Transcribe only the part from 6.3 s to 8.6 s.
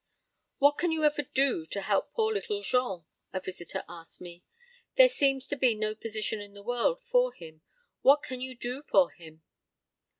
in the world for him. What can you